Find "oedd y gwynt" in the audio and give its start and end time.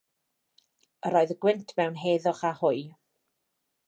1.19-1.73